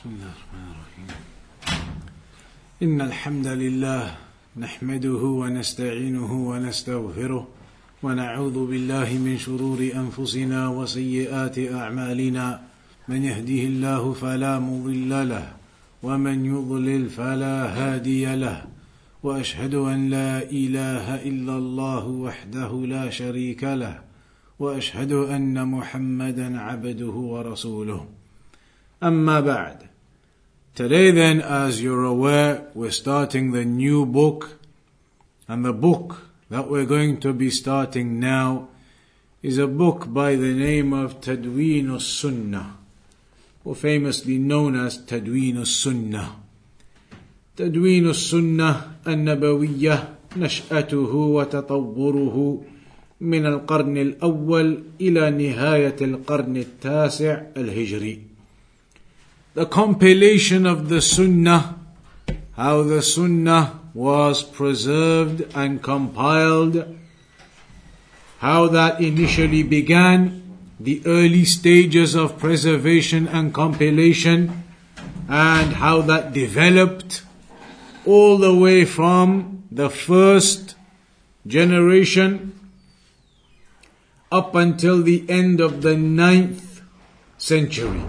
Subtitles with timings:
[0.00, 1.08] بسم الله الرحمن الرحيم.
[2.82, 4.16] إن الحمد لله
[4.56, 7.48] نحمده ونستعينه ونستغفره
[8.02, 12.60] ونعوذ بالله من شرور أنفسنا وسيئات أعمالنا.
[13.08, 15.52] من يهده الله فلا مضل له
[16.02, 18.64] ومن يضلل فلا هادي له.
[19.22, 24.00] وأشهد أن لا إله إلا الله وحده لا شريك له.
[24.58, 28.06] وأشهد أن محمدا عبده ورسوله.
[29.02, 29.89] أما بعد
[30.75, 34.59] today then as you're aware we're starting the new book
[35.47, 38.67] and the book that we're going to be starting now
[39.41, 42.77] is a book by the name of Tadween sunnah
[43.63, 46.35] or famously known as Tadween sunnah
[47.57, 52.61] تدوين السنة النبوية نشأته وتطوره
[53.21, 58.28] من القرن الأول إلى نهاية القرن التاسع الهجري.
[59.52, 61.76] the compilation of the Sunnah,
[62.56, 66.96] how the Sunnah was preserved and compiled,
[68.38, 74.62] how that initially began, the early stages of preservation and compilation,
[75.28, 77.24] and how that developed
[78.06, 80.76] all the way from the first
[81.44, 82.56] generation
[84.30, 86.82] up until the end of the ninth
[87.36, 88.02] century.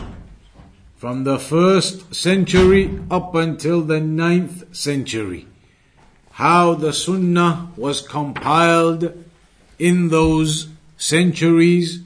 [1.01, 5.47] From the first century up until the ninth century.
[6.33, 9.11] How the Sunnah was compiled
[9.79, 12.01] in those centuries,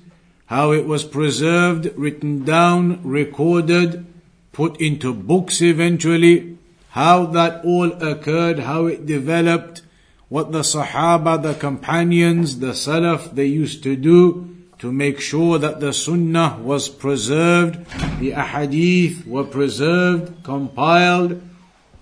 [0.46, 4.06] how it was preserved, written down, recorded,
[4.54, 6.58] put into books eventually,
[6.92, 9.82] how that all occurred, how it developed,
[10.30, 15.80] what the Sahaba, the companions, the Salaf, they used to do to make sure that
[15.80, 17.76] the Sunnah was preserved,
[18.20, 21.41] the Ahadith were preserved, compiled,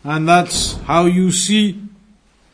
[0.03, 1.81] and that's how you see.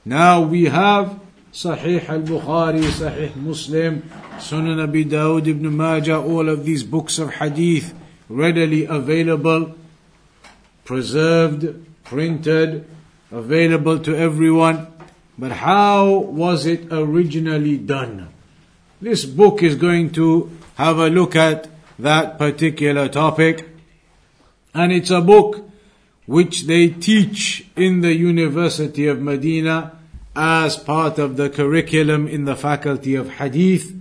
[0.06, 1.20] Now we have
[1.54, 4.04] Sahih al-Bukhari, Sahih Muslim,
[4.38, 7.94] Sunan Abi Dawud ibn Majah, all of these books of Hadith
[8.30, 9.76] readily available,
[10.86, 12.86] preserved, printed,
[13.32, 14.88] available to everyone.
[15.38, 18.30] But how was it originally done?
[19.02, 21.68] This book is going to have a look at
[21.98, 23.68] that particular topic.
[24.74, 25.70] And it's a book
[26.26, 29.98] which they teach in the University of Medina
[30.36, 33.96] as part of the curriculum in the faculty of Hadith.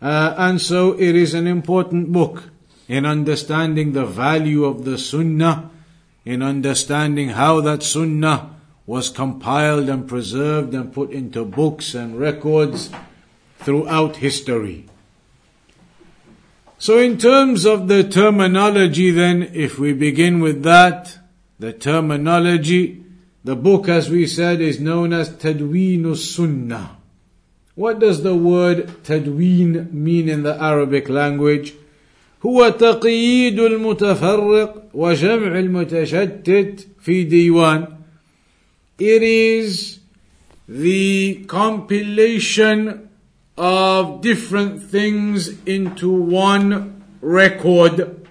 [0.00, 2.44] Uh, and so it is an important book
[2.88, 5.70] in understanding the value of the Sunnah
[6.24, 8.50] in understanding how that sunnah
[8.86, 12.90] was compiled and preserved and put into books and records
[13.59, 14.85] throughout history.
[16.77, 21.17] So in terms of the terminology then, if we begin with that,
[21.57, 23.03] the terminology,
[23.43, 26.97] the book as we said is known as Tadween Sunnah.
[27.75, 31.73] What does the word Tadween mean in the Arabic language?
[32.45, 37.87] هو تقييد المتفرق وجمع المتشتت في ديوان
[38.99, 39.99] It is
[40.69, 43.08] the compilation
[43.60, 48.26] of different things into one record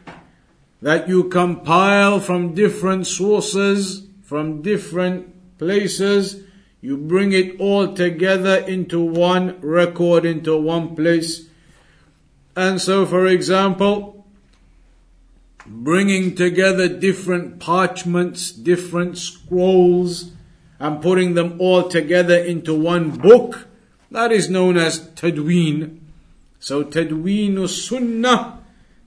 [0.81, 6.41] that you compile from different sources, from different places,
[6.81, 11.47] you bring it all together into one record, into one place.
[12.55, 14.25] And so, for example,
[15.67, 20.31] bringing together different parchments, different scrolls,
[20.79, 23.68] and putting them all together into one book,
[24.11, 25.99] that is known as Tadween.
[26.59, 28.59] So, Tadween Sunnah,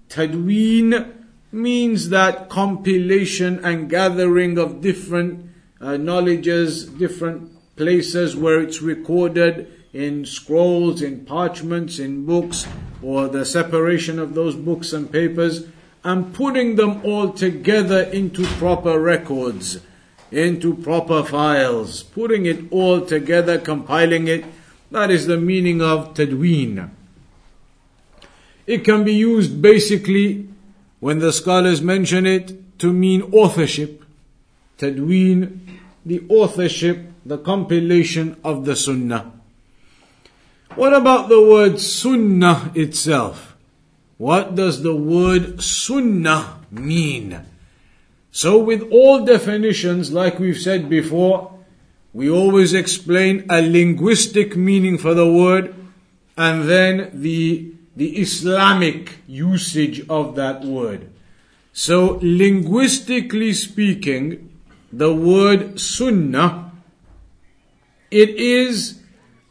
[0.09, 1.13] Tadween
[1.51, 10.25] means that compilation and gathering of different uh, knowledges, different places where it's recorded in
[10.25, 12.67] scrolls, in parchments, in books,
[13.03, 15.67] or the separation of those books and papers,
[16.05, 19.81] and putting them all together into proper records,
[20.31, 24.45] into proper files, putting it all together, compiling it.
[24.93, 26.91] That is the meaning of tadween.
[28.67, 30.49] It can be used basically
[31.01, 34.05] when the scholars mention it to mean authorship.
[34.77, 35.61] Tadween,
[36.05, 39.33] the authorship, the compilation of the sunnah.
[40.75, 43.57] What about the word sunnah itself?
[44.19, 47.41] What does the word sunnah mean?
[48.31, 51.52] So with all definitions, like we've said before,
[52.14, 55.76] we always explain a linguistic meaning for the word
[56.36, 61.10] and then the, the Islamic usage of that word.
[61.74, 64.50] So, linguistically speaking,
[64.92, 66.72] the word sunnah,
[68.10, 68.98] it is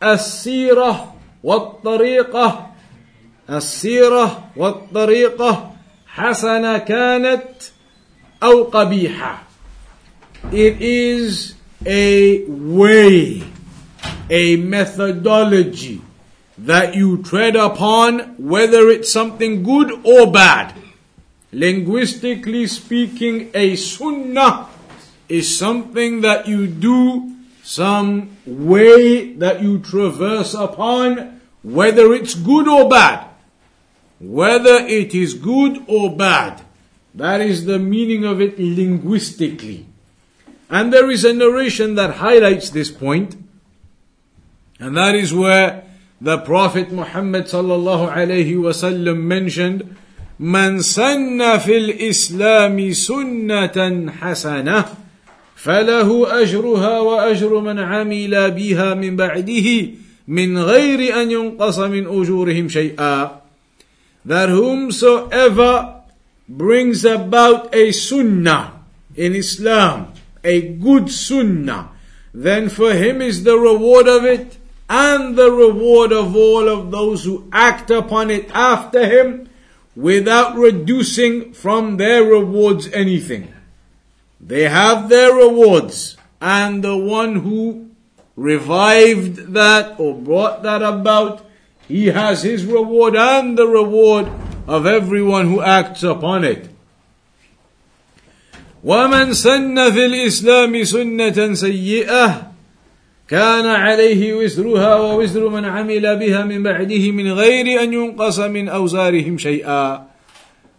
[0.02, 2.74] السيرة والطريقة
[3.50, 5.72] السيرة والطريقة
[6.06, 7.48] حسنة كانت
[8.42, 9.42] أو قبيحة
[10.52, 11.54] It is
[11.85, 13.43] a way,
[14.29, 16.01] a methodology
[16.57, 20.75] that you tread upon, whether it's something good or bad.
[21.51, 24.67] Linguistically speaking, a sunnah
[25.27, 32.89] is something that you do, some way that you traverse upon, whether it's good or
[32.89, 33.27] bad.
[34.19, 36.61] Whether it is good or bad.
[37.15, 39.87] That is the meaning of it linguistically.
[40.70, 43.36] And there is a narration that highlights this point,
[44.80, 45.84] and that is where
[46.20, 49.96] the Prophet Muhammad sallallahu alayhi wasallam mentioned,
[50.40, 54.84] من سن في الإسلام سنة حسنة
[55.56, 59.68] فله أجرها وأجر من عمل بها من بعده
[60.28, 63.40] من غير أن ينقص من أجورهم شيئا
[64.26, 66.02] that whomsoever
[66.48, 68.72] brings about a sunnah
[69.14, 70.12] in Islam,
[70.43, 71.91] a good sunnah,
[72.33, 74.57] then for him is the reward of it
[74.89, 79.49] and the reward of all of those who act upon it after him
[79.95, 83.53] without reducing from their rewards anything.
[84.39, 87.91] They have their rewards and the one who
[88.35, 91.45] revived that or brought that about
[91.87, 94.27] he has his reward and the reward
[94.67, 96.70] of everyone who acts upon it.
[98.84, 102.52] ومن سن في الإسلام سنة سيئة
[103.28, 109.38] كان عليه وزرها ووزر من عمل بها من بعده من غير أن ينقص من أوزارهم
[109.38, 110.06] شيئا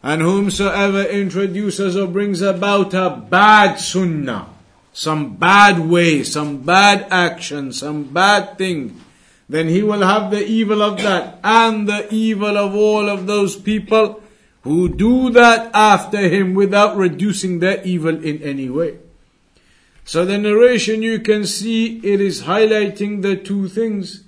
[0.03, 4.47] and whomsoever introduces or brings about a bad sunnah,
[4.93, 9.01] some bad way, some bad action, some bad thing,
[9.49, 13.55] then he will have the evil of that and the evil of all of those
[13.55, 14.20] people
[14.62, 18.98] who do that after him without reducing their evil in any way.
[20.04, 24.24] So the narration you can see it is highlighting the two things,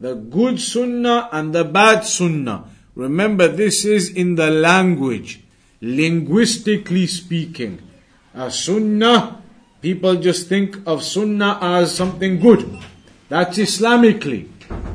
[0.00, 2.64] the good sunnah and the bad sunnah.
[2.94, 5.40] Remember this is in the language,
[5.80, 7.80] linguistically speaking.
[8.34, 9.42] A sunnah,
[9.80, 12.78] people just think of sunnah as something good.
[13.28, 14.48] That's Islamically.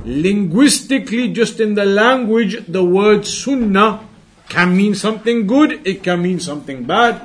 [0.06, 4.09] Linguistically, just in the language, the word sunnah
[4.50, 7.22] can mean something good, it can mean something bad.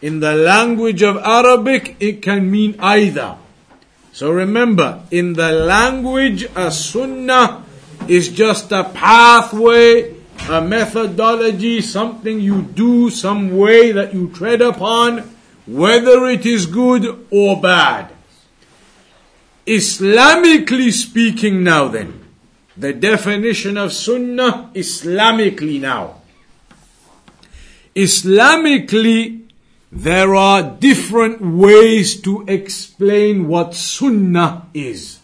[0.00, 3.36] In the language of Arabic, it can mean either.
[4.12, 7.64] So remember, in the language, a sunnah
[8.08, 10.14] is just a pathway,
[10.48, 15.30] a methodology, something you do, some way that you tread upon,
[15.66, 18.10] whether it is good or bad.
[19.66, 22.24] Islamically speaking now then,
[22.76, 26.21] the definition of sunnah Islamically now.
[27.95, 29.41] Islamically,
[29.91, 35.19] there are different ways to explain what sunnah is.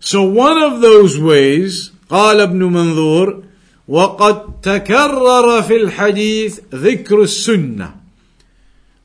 [0.00, 3.42] So one of those ways, قال ابن منظور,
[3.88, 7.94] وقد تكرر في الحديث ذكر السنه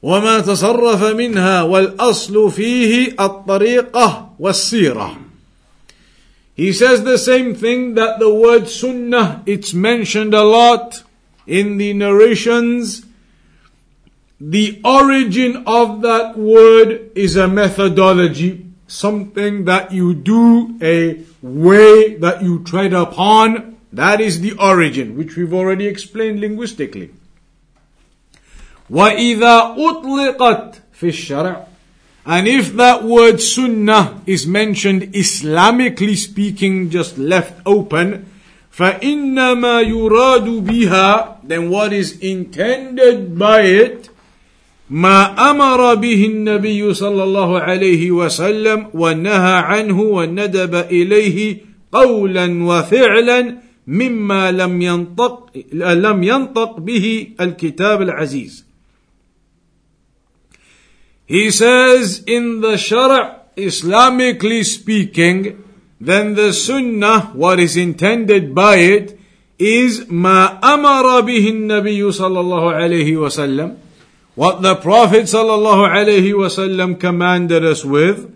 [0.04, 5.18] وما تصرف منها والاصل فيه الطريقه والسيره
[6.56, 11.03] he says the same thing that the word sunnah it's mentioned a lot
[11.48, 13.06] in the narrations
[14.42, 22.42] the origin of that word is a methodology something that you do a way that
[22.42, 27.12] you tread upon that is the origin which we've already explained linguistically
[28.90, 31.66] وَإِذَا أُطْلِقَتْ فِي الشَّرْعِ
[32.26, 38.26] And if that word sunnah is mentioned Islamically speaking, just left open,
[38.77, 44.11] فَإِنَّمَا يُرَادُ بِهَا Then what is intended by it,
[44.91, 51.59] ما أمر به النبي صلى الله عليه وسلم ونهى عنه وندب إليه
[51.93, 58.65] قولا وفعلا مما لم ينطق لم ينطق به الكتاب العزيز.
[61.27, 65.64] He says in the Shara, Islamically speaking,
[66.04, 69.20] then the Sunnah, what is intended by it,
[69.60, 73.76] is ما أمر به النبي صلى الله عليه وسلم
[74.36, 78.32] what the Prophet صلى الله عليه وسلم commanded us with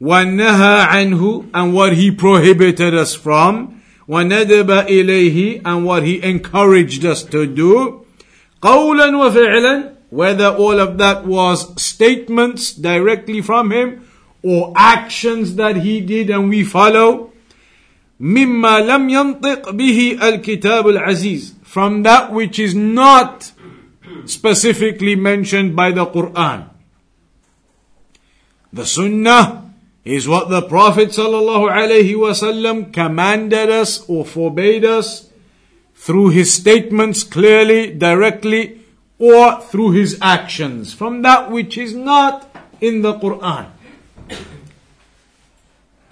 [0.00, 7.24] ونهى عنه and what he prohibited us from وندب إليه and what he encouraged us
[7.24, 8.04] to do
[8.62, 14.05] قولا وفعلا whether all of that was statements directly from him
[14.46, 17.32] or actions that he did and we follow
[18.20, 23.52] مما لم ينطق به الكتاب العزيز from that which is not
[24.26, 26.68] specifically mentioned by the Quran.
[28.72, 29.70] The Sunnah
[30.04, 35.28] is what the Prophet ﷺ commanded us or forbade us
[35.94, 38.80] through his statements clearly, directly,
[39.18, 42.50] or through his actions from that which is not
[42.80, 43.66] in the Quran.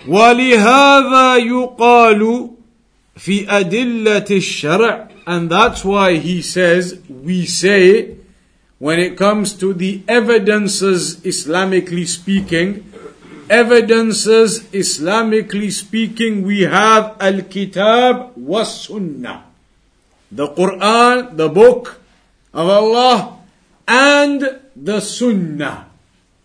[0.09, 2.51] ولهذا يقال
[3.17, 8.17] في أدلة الشرع and that's why he says we say
[8.79, 12.91] when it comes to the evidences Islamically speaking
[13.51, 19.45] evidences Islamically speaking we have Al-Kitab was Sunnah
[20.33, 22.01] the Quran the book
[22.55, 23.39] of Allah
[23.87, 25.84] and the Sunnah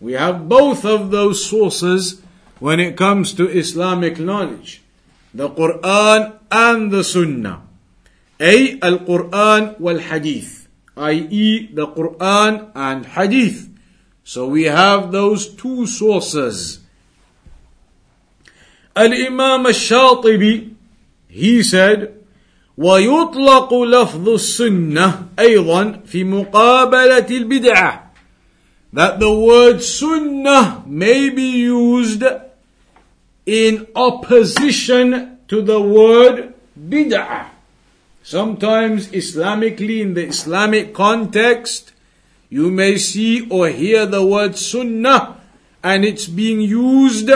[0.00, 2.22] we have both of those sources
[2.58, 4.82] when it comes to Islamic knowledge
[5.34, 7.62] the Quran and the Sunnah
[8.40, 11.68] أي القرآن والحديث i.e.
[11.72, 13.68] the Quran and Hadith.
[14.24, 16.80] So we have those two sources.
[18.96, 20.74] Al-Imam al-Shatibi,
[21.28, 22.12] he said,
[22.78, 28.09] ويطلق لفظ السنة أيضا في مقابلة البدعة
[28.93, 32.23] that the word sunnah may be used
[33.45, 37.47] in opposition to the word bid'ah.
[38.23, 41.93] Sometimes Islamically, in the Islamic context,
[42.49, 45.37] you may see or hear the word sunnah
[45.83, 47.29] and it's being used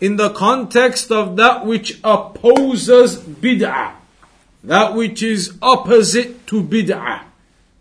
[0.00, 3.92] in the context of that which opposes bid'ah.
[4.64, 7.22] That which is opposite to bid'ah.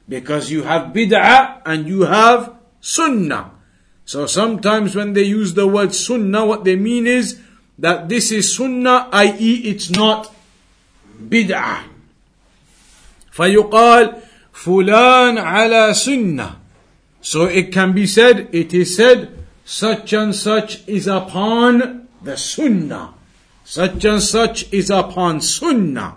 [0.07, 2.53] Because you have bid'ah and you have
[2.84, 3.52] sunnah.
[4.04, 7.40] So sometimes when they use the word sunnah, what they mean is
[7.78, 9.54] that this is sunnah, i.e.
[9.70, 10.34] it's not
[11.22, 11.84] bid'ah.
[13.32, 14.14] فيقال
[14.52, 16.56] فلان على سنة
[17.22, 19.30] So it can be said, it is said,
[19.64, 23.14] such and such is upon the sunnah.
[23.64, 26.16] Such and such is upon sunnah.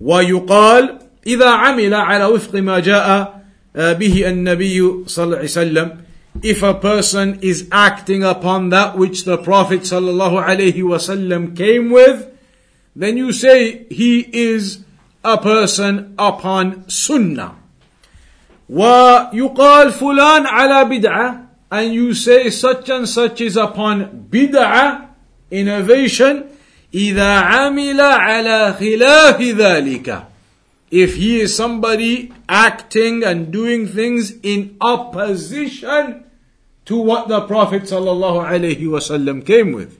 [0.00, 3.39] ويقال إذا عمل على وفق ما جاء
[3.74, 6.06] به النبي صلى الله عليه وسلم
[6.42, 12.28] if a person is acting upon that which the Prophet sallallahu alaihi wasallam came with,
[12.94, 14.84] then you say he is
[15.24, 17.56] a person upon sunnah.
[18.70, 25.08] ويقال فلان على بدعة and you say such and such is upon bid'ah,
[25.50, 26.44] innovation,
[26.94, 30.26] إذا عمل على خلاف ذلك.
[30.91, 36.25] if he is somebody acting and doing things in opposition
[36.85, 39.97] to what the Prophet ﷺ came with.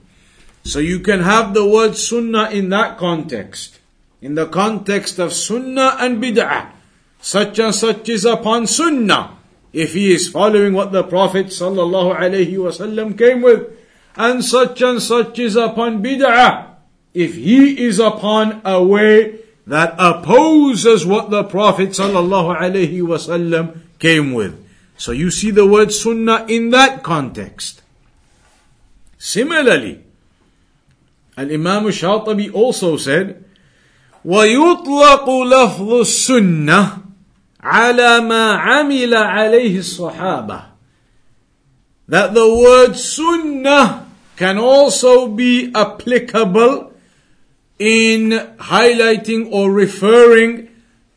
[0.64, 3.80] So you can have the word sunnah in that context
[4.22, 6.70] in the context of sunnah and bid'ah.
[7.20, 9.36] Such and such is upon sunnah
[9.72, 13.68] if he is following what the Prophet wasallam came with,
[14.16, 16.68] and such and such is upon bid'ah
[17.12, 24.33] if he is upon a way that opposes what the Prophet sallallahu alaihi wasallam came
[24.33, 24.55] with.
[24.97, 27.81] So you see the word sunnah in that context.
[29.17, 30.03] Similarly,
[31.37, 33.43] Al Imam Shatibi also said,
[34.25, 36.97] ويطلق لفظ السنة
[37.61, 40.61] على ما عمل عليه الصحابة
[42.07, 46.90] that the word sunnah can also be applicable
[47.81, 50.69] in highlighting or referring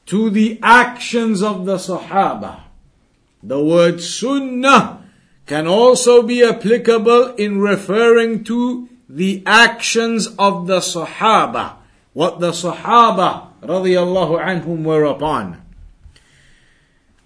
[0.07, 2.63] to the actions of the Sahaba.
[3.43, 5.05] The word sunnah
[5.47, 11.75] can also be applicable in referring to the actions of the Sahaba
[12.13, 15.57] what the Sahaba radiallahu anhum were upon.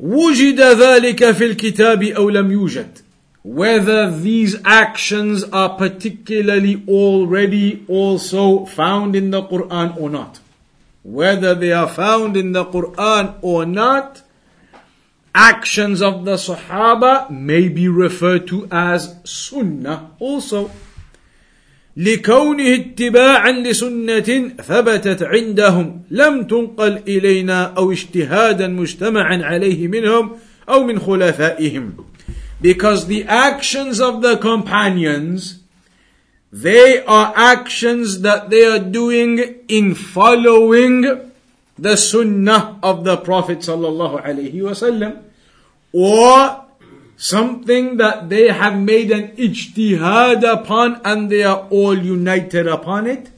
[0.01, 2.99] وجد ذلك في الكتاب أو لم يوجد
[3.45, 10.41] whether these actions are particularly already also found in the Quran or not.
[11.03, 14.23] Whether they are found in the Quran or not,
[15.35, 20.71] actions of the Sahaba may be referred to as Sunnah also.
[21.97, 30.31] لكونه اتباعا لسنة ثبتت عندهم لم تنقل إلينا أو اجتهادا مجتمعا عليه منهم
[30.69, 31.93] أو من خلفائهم
[32.62, 35.60] because the actions of the companions
[36.52, 39.38] they are actions that they are doing
[39.68, 41.32] in following
[41.78, 45.24] the sunnah of the Prophet sallallahu alaihi wasallam,
[45.94, 46.66] or
[47.16, 53.30] something that they have made an ijtihad upon and they are all united upon it.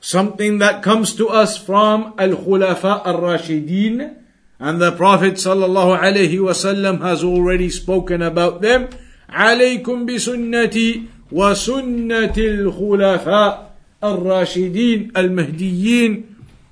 [0.00, 4.16] Something that comes to us from Al-Khulafa Al-Rashideen
[4.59, 8.89] and the Prophet sallallahu alaihi wasallam has already spoken about them.
[9.29, 13.71] عليكم بسنتي وسنة الخلفاء
[14.03, 16.23] الراشدين المهديين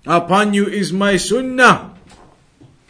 [0.05, 1.93] Upon you is my sunnah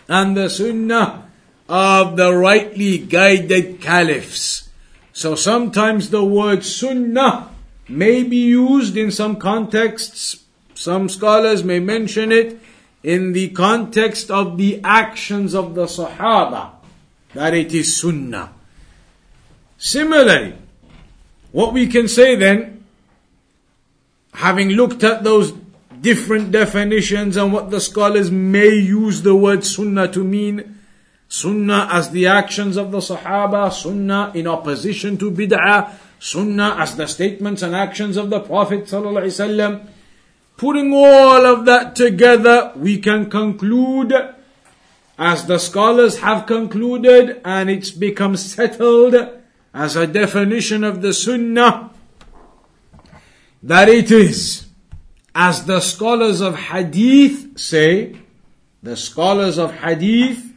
[0.08, 1.30] and the sunnah
[1.68, 4.70] of the rightly guided caliphs.
[5.14, 7.50] So sometimes the word sunnah
[7.88, 10.44] may be used in some contexts.
[10.76, 12.60] Some scholars may mention it
[13.05, 16.71] in the context of the actions of the Sahaba,
[17.35, 18.53] that it is sunnah.
[19.79, 20.55] Similarly,
[21.53, 22.85] what we can say then,
[24.33, 25.53] having looked at those
[26.01, 30.75] different definitions and what the scholars may use the word sunnah to mean,
[31.29, 37.07] Sunnah as the actions of the Sahaba, Sunnah in opposition to bid'ah, Sunnah as the
[37.07, 39.87] statements and actions of the Prophet ﷺ.
[40.58, 44.14] Putting all of that together, we can conclude,
[45.18, 49.16] as the scholars have concluded, and it's become settled
[49.74, 51.92] as a definition of the Sunnah,
[53.64, 54.68] that it is,
[55.34, 58.16] as the scholars of Hadith say,
[58.84, 60.50] the scholars of Hadith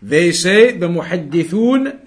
[0.00, 1.98] they say, the muhaddithun,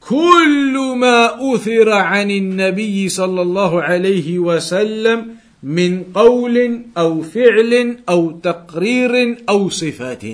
[0.00, 9.36] كل ما أثر عن النبي صلى الله عليه وسلم من قول أو فعل أو تقرير
[9.48, 10.24] أو صفات.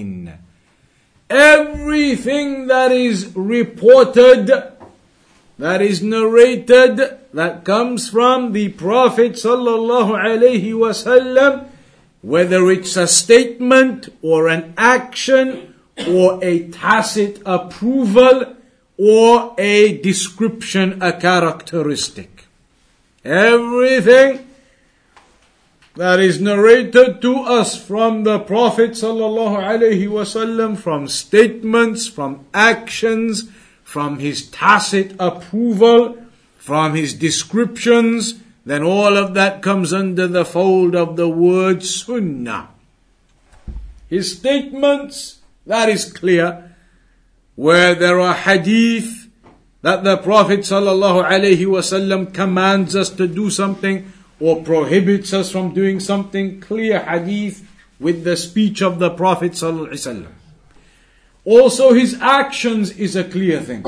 [1.31, 4.51] Everything that is reported,
[5.59, 7.01] that is narrated,
[7.33, 11.67] that comes from the Prophet sallallahu alaihi wasallam,
[12.21, 15.75] whether it's a statement or an action
[16.09, 18.55] or a tacit approval
[18.99, 22.45] or a description, a characteristic.
[23.25, 24.47] Everything
[26.00, 33.50] that is narrated to us from the Prophet sallallahu alaihi wasallam, from statements, from actions,
[33.84, 36.16] from his tacit approval,
[36.56, 38.36] from his descriptions,
[38.66, 42.70] then all of that comes under the fold of the word sunnah.
[44.08, 46.78] His statements, that is clear.
[47.56, 49.28] Where there are hadith
[49.82, 56.61] that the Prophet ﷺ commands us to do something or prohibits us from doing something,
[56.61, 57.67] clear hadith
[58.01, 60.27] with the speech of the Prophet ﷺ.
[61.45, 63.83] Also, his actions is a clear thing.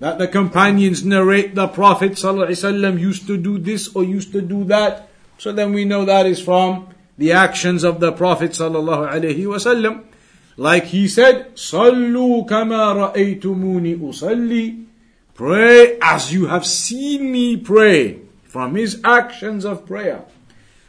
[0.00, 4.64] That the companions narrate the Prophet ﷺ used to do this or used to do
[4.64, 5.08] that.
[5.38, 10.04] So then we know that is from the actions of the Prophet ﷺ.
[10.56, 14.86] Like he said, Sallu kama ra'aytumuni usalli.
[15.34, 18.18] Pray as you have seen me pray.
[18.56, 20.24] From his actions of prayer.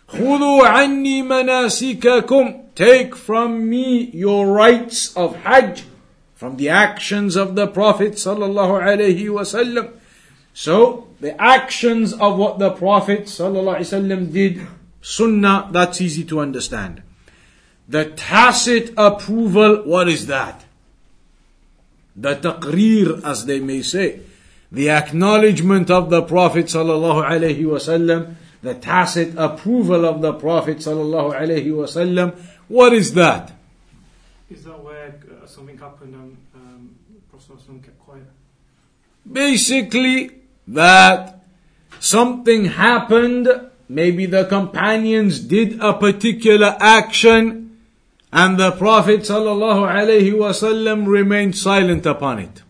[0.10, 2.76] خذوا عني مناسككم.
[2.76, 5.84] Take from me your rites of Hajj.
[6.36, 9.94] From the actions of the Prophet sallallahu alaihi wasallam.
[10.54, 14.68] So, the actions of what the Prophet sallallahu alaihi wasallam did,
[15.02, 17.02] sunnah, that's easy to understand.
[17.88, 20.66] The tacit approval, what is that?
[22.16, 24.20] The taqreer, as they may say.
[24.71, 31.35] The acknowledgement of the Prophet sallallahu alaihi wasallam, the tacit approval of the Prophet sallallahu
[31.35, 32.37] alaihi wasallam.
[32.69, 33.53] What is that?
[34.51, 36.95] Is that where uh, something happened and um,
[37.31, 38.25] Prophet kept quiet?
[39.31, 40.33] Basically,
[40.69, 41.41] that
[42.01, 43.49] something happened,
[43.89, 47.79] maybe the companions did a particular action,
[48.31, 52.63] and the Prophet ﷺ remained silent upon it.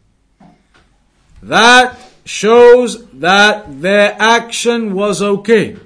[1.42, 5.76] That shows that their action was okay.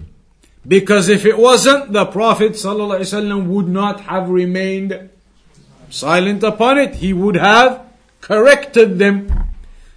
[0.67, 5.11] Because if it wasn't, the Prophet ﷺ would not have remained
[5.91, 6.97] silent upon it.
[6.97, 7.85] He would have
[8.21, 9.47] corrected them.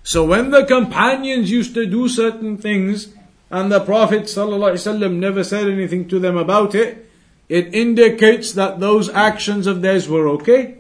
[0.04, 3.14] So when the companions used to do certain things,
[3.50, 7.10] and the Prophet ﷺ never said anything to them about it,
[7.48, 10.78] it indicates that those actions of theirs were okay.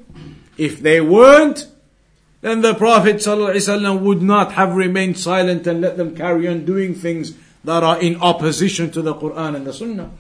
[0.57, 1.67] If they weren't,
[2.45, 6.93] then the Prophet ﷺ would not have remained silent and let them carry on doing
[6.93, 10.11] things that are in opposition to the Quran and the Sunnah.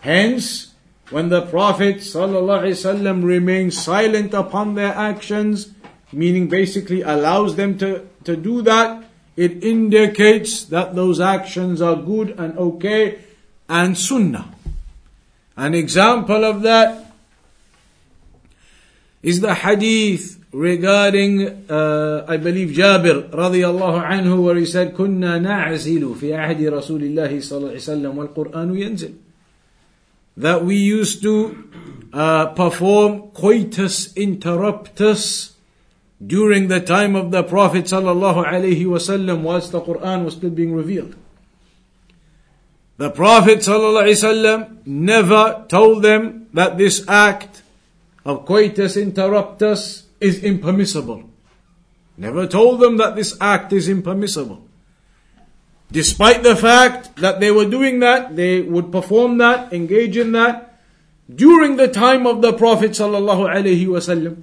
[0.00, 0.72] Hence,
[1.10, 5.72] when the Prophet ﷺ remains silent upon their actions,
[6.10, 9.04] meaning basically allows them to, to do that,
[9.36, 13.18] it indicates that those actions are good and okay
[13.68, 14.48] and Sunnah.
[15.58, 17.12] An example of that
[19.22, 26.15] is the hadith regarding, uh, I believe, Jabir radiallahu anhu, where he said, كنا نعزل
[26.15, 29.13] في عهد رسول الله صلى الله عليه وسلم والقرآن ينزل.
[30.37, 31.69] That we used to
[32.13, 35.53] uh, perform coitus interruptus
[36.25, 40.73] during the time of the Prophet sallallahu alaihi wasallam whilst the Quran was still being
[40.73, 41.15] revealed.
[42.97, 47.61] The Prophet sallallahu alaihi wasallam never told them that this act
[48.25, 51.28] of coitus interruptus is impermissible.
[52.16, 54.62] Never told them that this act is impermissible.
[55.90, 60.78] Despite the fact that they were doing that, they would perform that, engage in that
[61.32, 64.42] during the time of the Prophet sallallahu alaihi wasallam.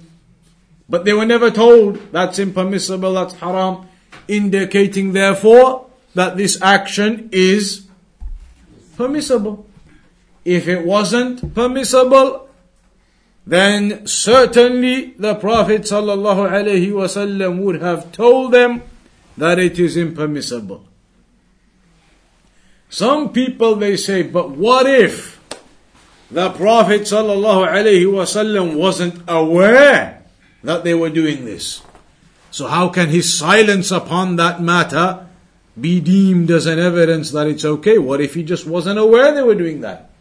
[0.88, 3.88] But they were never told that's impermissible, that's haram,
[4.28, 7.86] indicating therefore that this action is
[8.96, 9.66] permissible.
[10.44, 12.48] If it wasn't permissible,
[13.46, 18.82] then certainly the Prophet ﷺ would have told them
[19.36, 20.86] that it is impermissible.
[22.88, 25.40] Some people they say, but what if
[26.30, 30.22] the Prophet ﷺ wasn't aware
[30.62, 31.82] that they were doing this?
[32.50, 35.26] So how can his silence upon that matter
[35.80, 37.98] be deemed as an evidence that it's okay?
[37.98, 40.11] What if he just wasn't aware they were doing that?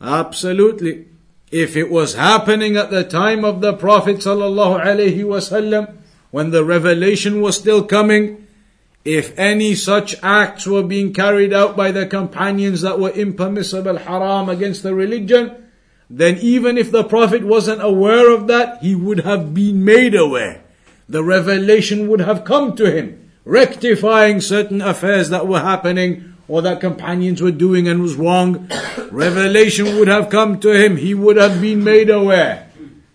[0.00, 1.06] Absolutely.
[1.50, 5.96] If it was happening at the time of the Prophet ﷺ,
[6.30, 8.46] when the revelation was still coming,
[9.04, 14.48] if any such acts were being carried out by the companions that were impermissible, haram
[14.48, 15.70] against the religion,
[16.08, 20.62] then even if the Prophet wasn't aware of that, he would have been made aware.
[21.08, 26.80] The revelation would have come to him, rectifying certain affairs that were happening or that
[26.80, 28.68] companions were doing and was wrong,
[29.12, 30.96] revelation would have come to him.
[30.96, 32.68] He would have been made aware.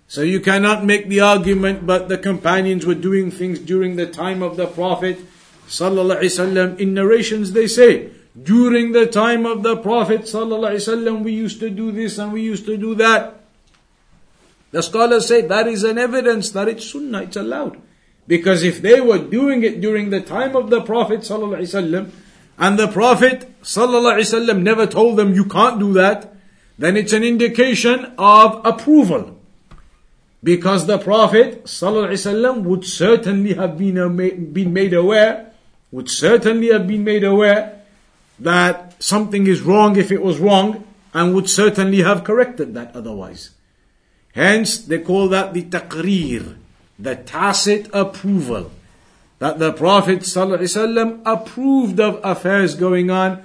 [0.07, 4.41] So you cannot make the argument, but the companions were doing things during the time
[4.41, 5.19] of the Prophet.
[5.67, 11.69] Sallallahu In narrations they say, during the time of the Prophet Sallallahu we used to
[11.69, 13.41] do this and we used to do that.
[14.71, 17.81] The scholars say that is an evidence that it's sunnah, it's allowed.
[18.27, 22.11] Because if they were doing it during the time of the Prophet Sallallahu
[22.57, 26.33] and the Prophet ﷺ never told them you can't do that,
[26.77, 29.37] then it's an indication of approval.
[30.43, 35.51] Because the Prophet ﷺ would certainly have been, been made aware,
[35.91, 37.81] would certainly have been made aware
[38.39, 43.51] that something is wrong if it was wrong, and would certainly have corrected that otherwise.
[44.33, 46.57] Hence, they call that the taqreer,
[46.99, 48.69] the tacit approval
[49.39, 53.43] that the Prophet ﷺ approved of affairs going on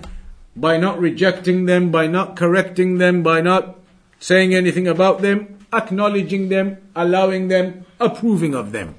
[0.54, 3.76] by not rejecting them, by not correcting them, by not
[4.18, 8.94] saying anything about them, acknowledging them, allowing them, approving of them.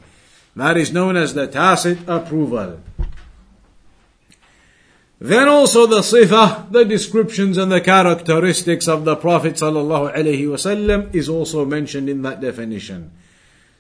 [0.56, 2.82] That is known as the tacit approval.
[5.20, 11.64] Then also the sifa, the descriptions and the characteristics of the Prophet ﷺ is also
[11.64, 13.12] mentioned in that definition.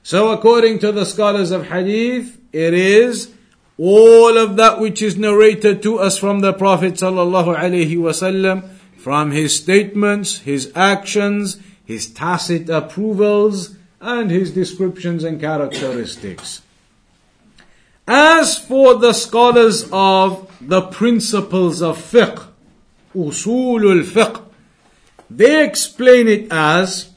[0.03, 3.32] So according to the scholars of hadith, it is
[3.78, 9.30] all of that which is narrated to us from the Prophet sallallahu alaihi wasallam, from
[9.30, 16.62] his statements, his actions, his tacit approvals, and his descriptions and characteristics.
[18.08, 22.46] As for the scholars of the principles of fiqh,
[23.14, 24.42] usulul fiqh,
[25.28, 27.10] they explain it as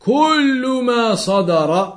[0.00, 1.95] كل ما صدر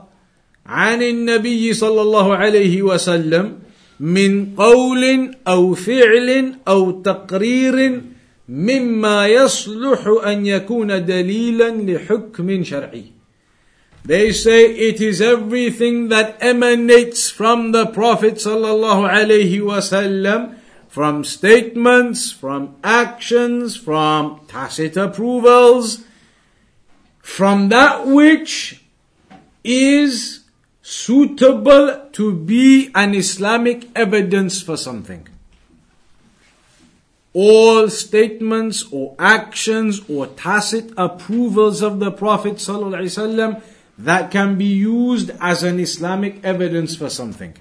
[0.67, 3.59] عن النبي صلى الله عليه وسلم
[4.01, 8.03] من قول أو فعل أو تقرير
[8.49, 13.05] مما يصلح ان يكون دليلا لحكم شرعي
[14.03, 20.55] They say it is everything that emanates from the Prophet sallallahu alaihi wasallam
[20.89, 26.03] from statements, from actions, from tacit approvals,
[27.21, 28.83] from that which
[29.63, 30.40] is
[30.91, 35.29] suitable to be an Islamic evidence for something.
[37.33, 43.63] All statements or actions or tacit approvals of the Prophet ﷺ
[43.99, 47.55] that can be used as an Islamic evidence for something.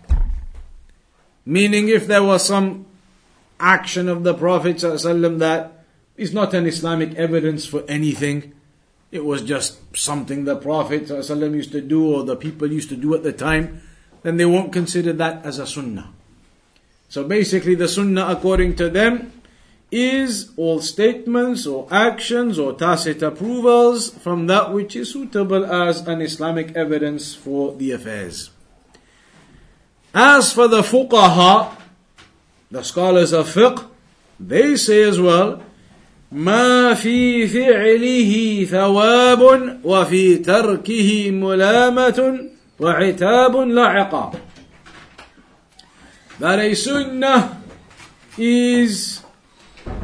[1.45, 2.87] Meaning, if there was some
[3.59, 5.85] action of the Prophet ﷺ that
[6.17, 8.53] is not an Islamic evidence for anything,
[9.11, 12.95] it was just something the Prophet ﷺ used to do or the people used to
[12.95, 13.81] do at the time,
[14.21, 16.11] then they won't consider that as a sunnah.
[17.07, 19.33] So basically, the sunnah, according to them,
[19.91, 26.21] is all statements or actions or tacit approvals from that which is suitable as an
[26.21, 28.51] Islamic evidence for the affairs.
[30.13, 31.75] As for the fuqaha,
[32.69, 33.87] the scholars of fiqh,
[34.39, 35.63] they say as well,
[36.32, 42.48] ما في فعله ثواب وفي تركه ملامة
[42.80, 44.34] وعتاب لا عقاب.
[46.40, 47.62] That a sunnah
[48.37, 49.22] is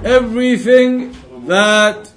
[0.04, 1.16] everything
[1.48, 2.10] that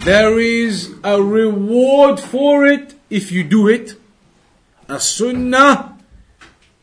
[0.00, 3.96] there is a reward for it if you do it.
[4.88, 5.98] A sunnah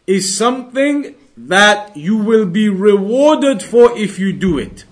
[0.06, 4.86] is something that you will be rewarded for if you do it.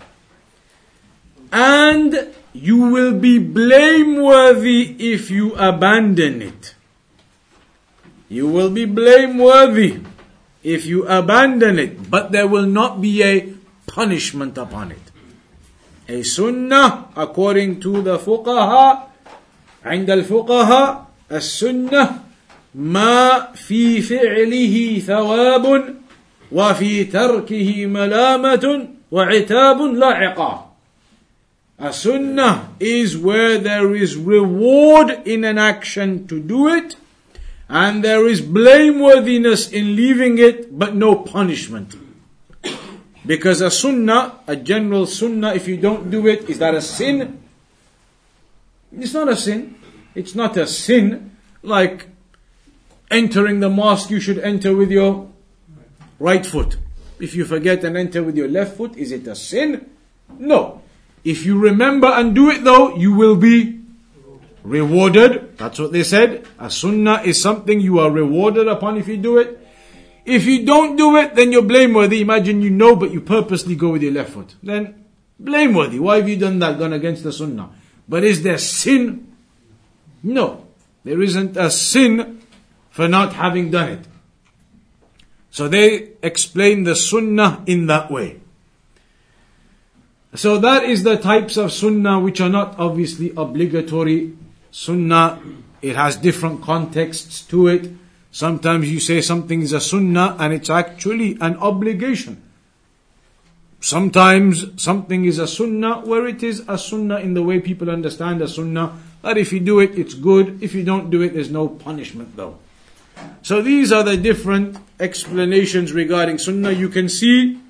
[1.51, 6.75] And you will be blameworthy if you abandon it.
[8.29, 9.99] You will be blameworthy
[10.63, 13.53] if you abandon it, but there will not be a
[13.85, 15.11] punishment upon it.
[16.09, 19.09] A sunnah, according to the fuqaha,
[19.85, 22.19] عند الفقهاء السنة
[22.75, 25.95] ما في فعله ثواب
[26.51, 30.66] وفي تركه ملامة وعتاب لا عقاب.
[31.78, 36.96] a sunnah is where there is reward in an action to do it,
[37.68, 41.94] and there is blameworthiness in leaving it, but no punishment.
[43.24, 47.40] Because a sunnah, a general sunnah, if you don't do it, is that a sin?
[48.90, 49.76] It's not a sin.
[50.14, 52.08] It's not a sin like
[53.10, 55.30] entering the mosque, you should enter with your
[56.18, 56.76] right foot.
[57.20, 59.90] If you forget and enter with your left foot, is it a sin?
[60.38, 60.82] No.
[61.24, 63.80] If you remember and do it though, you will be
[64.62, 65.56] rewarded.
[65.58, 66.46] That's what they said.
[66.58, 69.66] A sunnah is something you are rewarded upon if you do it.
[70.24, 72.20] If you don't do it, then you're blameworthy.
[72.20, 74.54] Imagine you know, but you purposely go with your left foot.
[74.62, 75.06] Then,
[75.40, 75.98] blameworthy.
[75.98, 76.78] Why have you done that?
[76.78, 77.70] Gone against the sunnah.
[78.06, 79.34] But is there sin?
[80.22, 80.66] No.
[81.04, 82.42] There isn't a sin
[82.90, 84.06] for not having done it.
[85.50, 88.40] So they explain the sunnah in that way.
[90.34, 94.34] So that is the types of sunnah which are not obviously obligatory.
[94.70, 95.40] Sunnah,
[95.80, 97.90] it has different contexts to it.
[98.30, 102.42] Sometimes you say something is a sunnah and it's actually an obligation.
[103.80, 108.42] Sometimes something is a sunnah where it is a sunnah in the way people understand
[108.42, 108.98] a sunnah.
[109.22, 110.62] That if you do it, it's good.
[110.62, 112.58] If you don't do it, there's no punishment though.
[113.42, 116.72] So these are the different explanations regarding sunnah.
[116.72, 117.60] You can see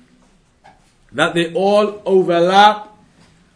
[1.11, 2.89] that they all overlap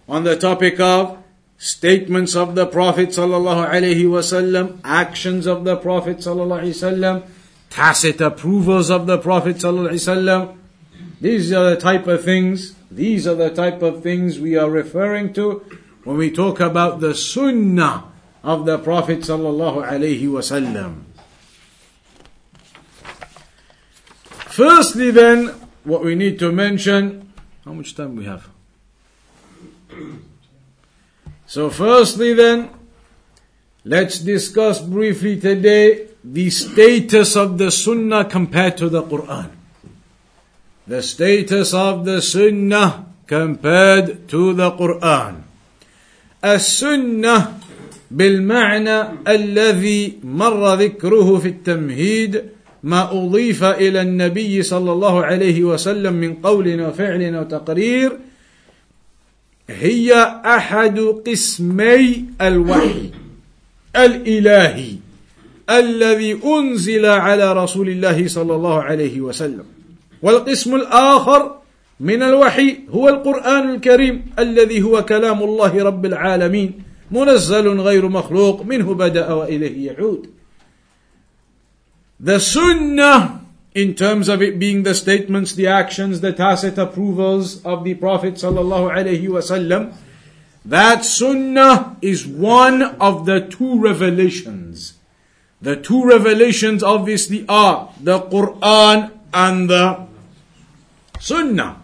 [0.08, 1.18] on the topic of
[1.58, 7.24] statements of the Prophet sallallahu actions of the Prophet sallallahu
[7.70, 10.58] tacit approvals of the Prophet sallallahu.
[11.22, 15.34] These are the type of things, these are the type of things we are referring
[15.34, 15.66] to
[16.04, 18.06] when we talk about the sunnah
[18.44, 21.04] of the Prophet sallallahu.
[24.50, 25.48] Firstly then,
[25.84, 27.33] what we need to mention,
[27.65, 28.49] how much time we have?
[31.47, 32.71] So, firstly, then,
[33.85, 39.51] let's discuss briefly today the status of the Sunnah compared to the Quran.
[40.87, 45.45] The status of the Sunnah compared to the Quran.
[46.45, 47.59] السنة
[48.11, 52.43] بالمعنى الذي مر ذكره في التمهيد
[52.84, 58.18] ما أضيف إلى النبي صلى الله عليه وسلم من قول وفعل وتقرير
[59.70, 60.14] هي
[60.46, 63.10] أحد قسمي الوحي
[63.96, 64.96] الإلهي
[65.70, 69.64] الذي أنزل على رسول الله صلى الله عليه وسلم.
[70.22, 71.56] والقسم الآخر
[72.00, 76.72] من الوحي هو القرآن الكريم الذي هو كلام الله رب العالمين
[77.12, 80.30] منزل غير مخلوق منه بدأ وإليه يعود.
[82.20, 83.44] The Sunnah
[83.76, 88.36] in terms of it being the statements, the actions, the tacit approvals of the Prophet
[88.36, 89.94] sallallahu alaihi wasallam,
[90.66, 94.94] that sunnah is one of the two revelations.
[95.62, 100.08] The two revelations obviously are the Quran and the
[101.20, 101.82] Sunnah.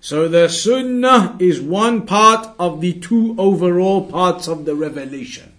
[0.00, 5.51] So the Sunnah is one part of the two overall parts of the revelation.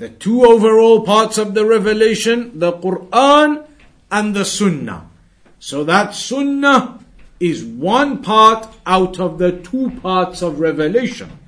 [0.00, 3.66] The two overall parts of the revelation, the Quran
[4.10, 5.10] and the Sunnah.
[5.58, 7.00] So that Sunnah
[7.38, 11.38] is one part out of the two parts of revelation.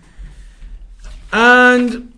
[1.33, 2.13] And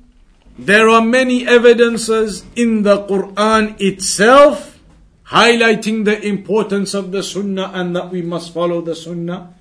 [0.58, 4.80] there are many evidences in the Quran itself
[5.28, 9.54] highlighting the importance of the Sunnah and that we must follow the Sunnah.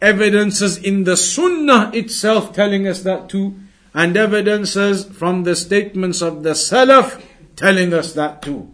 [0.00, 3.54] evidences in the Sunnah itself telling us that too,
[3.93, 7.21] and evidences from the statements of the Salaf
[7.55, 8.71] telling us that too.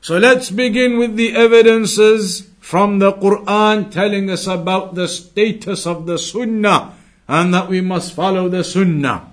[0.00, 6.06] So let's begin with the evidences from the Quran telling us about the status of
[6.06, 6.96] the Sunnah
[7.28, 9.32] and that we must follow the Sunnah.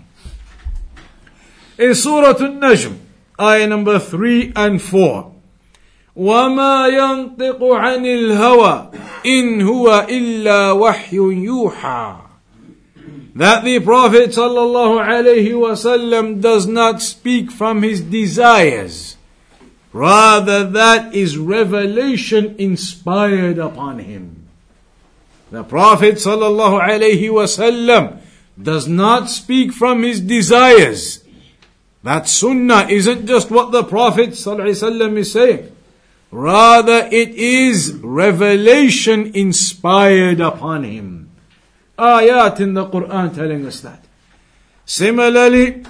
[1.77, 2.99] In Surah An-Najm,
[3.39, 5.31] ayah number 3 and 4,
[6.15, 8.91] وما ينطق عن الهوى
[9.25, 12.24] إن هو إلا وحي يوحى
[13.35, 19.15] that the Prophet ﷺ does not speak from his desires.
[19.93, 24.47] Rather, that is revelation inspired upon him.
[25.49, 28.17] The Prophet ﷺ
[28.61, 31.23] does not speak from his desires.
[32.03, 35.75] That sunnah isn't just what the Prophet ﷺ is saying.
[36.31, 41.24] Rather, it is revelation inspired upon him.
[41.97, 44.03] Ayat in the Quran telling us that.
[44.85, 45.83] Similarly,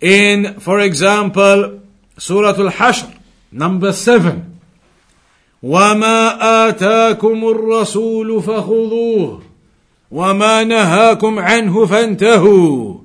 [0.00, 1.80] in, for example,
[2.18, 3.14] Surah Al-Hashr,
[3.52, 4.52] number 7,
[5.62, 9.42] وما آتاكم الرسول فخذوه
[10.10, 12.98] وما نهاكم عنه فانتهوا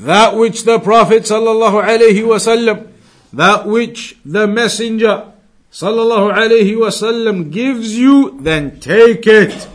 [0.00, 2.88] That which the Prophet sallallahu alaihi wasallam
[3.32, 5.32] that which the messenger
[5.72, 9.68] sallallahu alaihi wasallam gives you, then take it.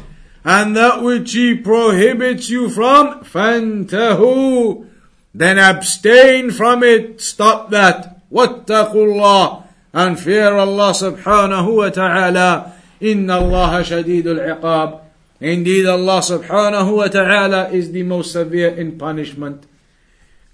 [0.45, 4.89] And that which he prohibits you from, fantahu,
[5.35, 7.21] then abstain from it.
[7.21, 8.29] Stop that.
[8.31, 12.73] Wattaqullah and fear Allah subhanahu wa ta'ala.
[13.01, 15.01] Inna Allah shadidul iqab.
[15.41, 19.67] Indeed, Allah subhanahu wa ta'ala is the most severe in punishment.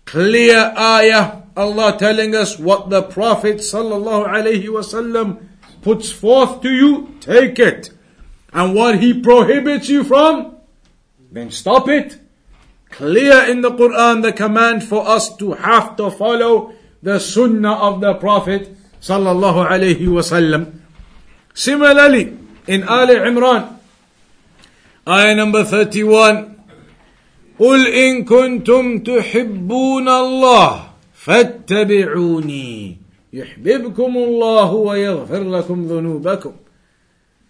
[0.05, 5.41] Clear ayah Allah telling us what the Prophet sallallahu alaihi wasallam
[5.81, 7.94] puts forth to you, take it.
[8.54, 10.58] And what he prohibits you from,
[11.32, 12.20] then stop it.
[12.90, 18.02] Clear in the Quran the command for us to have to follow the sunnah of
[18.02, 20.82] the Prophet sallallahu alaihi wasallam.
[21.54, 23.78] Similarly, in Ali Imran,
[25.08, 26.60] ayah number 31,
[27.60, 32.98] قل إن كنتم تحبون الله فاتبعوني
[33.34, 36.54] يحببكم الله ويغفر لكم ذنوبكم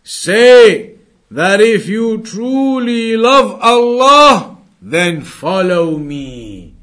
[0.04, 0.96] Say
[1.30, 6.74] that if you truly love Allah, then follow me.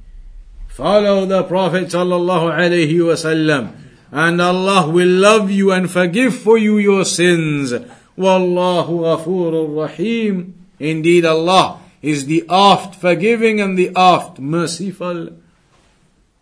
[0.67, 3.77] Follow the Prophet sallallahu alaihi wasallam,
[4.11, 7.73] and Allah will love you and forgive for you your sins.
[8.17, 10.55] Wallahu ghafurur rahim.
[10.79, 15.29] Indeed, Allah is the oft forgiving and the oft merciful.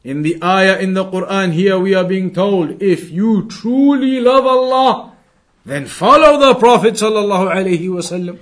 [0.05, 4.45] In the ayah in the Quran here we are being told, if you truly love
[4.45, 5.11] Allah,
[5.65, 8.39] then follow the Prophet sallallahu alaihi wasallam.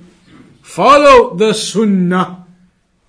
[0.61, 2.45] Follow the Sunnah.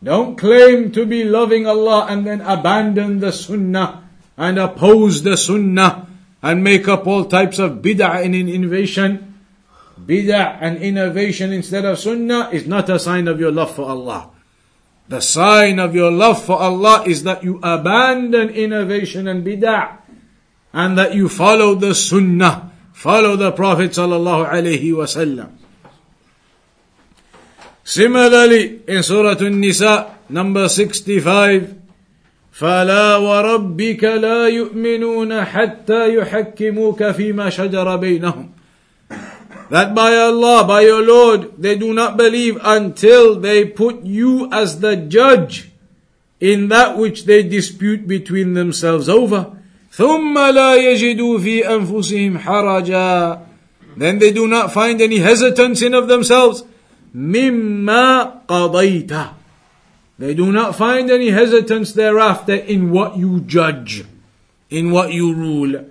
[0.03, 6.07] Don't claim to be loving Allah and then abandon the Sunnah and oppose the Sunnah
[6.42, 9.40] and make up all types of bid'ah and innovation.
[10.01, 14.31] Bid'ah and innovation instead of Sunnah is not a sign of your love for Allah.
[15.09, 19.99] The sign of your love for Allah is that you abandon innovation and bid'ah
[20.73, 25.51] and that you follow the sunnah, follow the Prophet sallallahu alaihi wasallam.
[27.84, 31.84] Similarly, in Surah An-Nisa, number 65,
[32.53, 38.49] فلا وربك لا يؤمنون حتى يحكموك فيما شجر بينهم
[39.69, 44.82] that by Allah, by your Lord, they do not believe until they put you as
[44.82, 45.71] the judge
[46.39, 49.58] in that which they dispute between themselves over.
[49.91, 53.39] ثم لا يجدوا في أنفسهم حرجا
[53.95, 56.63] Then they do not find any hesitance in of themselves.
[57.15, 59.13] مما قضيت
[60.19, 64.06] They do not find any hesitance thereafter in what you judge,
[64.69, 65.85] in what you rule.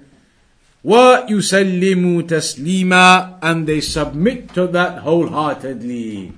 [0.84, 6.32] وَيُسَلِّمُوا تَسْلِيمًا And they submit to that wholeheartedly.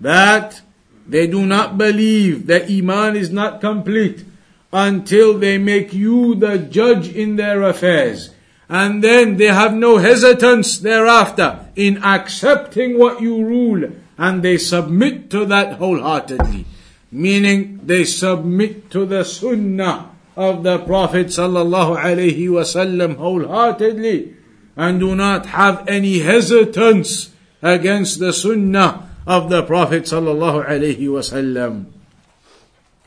[0.00, 0.60] That
[1.06, 4.24] they do not believe that Iman is not complete
[4.71, 8.31] until they make you the judge in their affairs.
[8.69, 15.29] And then they have no hesitance thereafter in accepting what you rule and they submit
[15.29, 16.65] to that wholeheartedly.
[17.11, 24.35] Meaning they submit to the sunnah of the Prophet sallallahu alaihi wasallam wholeheartedly
[24.75, 31.85] and do not have any hesitance against the sunnah of the Prophet sallallahu alaihi wasallam.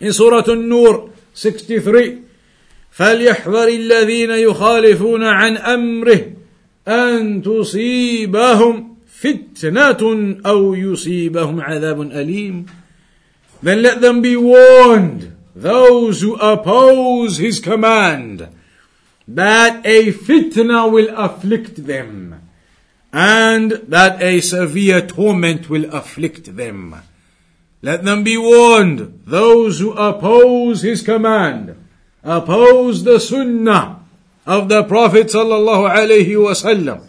[0.01, 2.22] In Surah An-Nur 63
[2.91, 6.20] فليحذر الذين يخالفون عن أمره
[6.89, 12.66] أن تصيبهم فتنة أو يصيبهم عذاب أليم
[13.62, 18.49] Then let them be warned, those who oppose his command,
[19.28, 22.41] that a fitna will afflict them,
[23.12, 27.03] and that a severe torment will afflict them.
[27.83, 31.76] Let them be warned, those who oppose his command,
[32.22, 34.01] oppose the sunnah
[34.47, 37.07] of the Prophet sallallahu alaihi wasallam,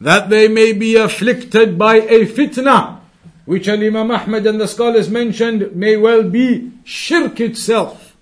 [0.00, 2.98] that they may be afflicted by a fitna,
[3.46, 8.14] which Imam Ahmad and the scholars mentioned may well be shirk itself,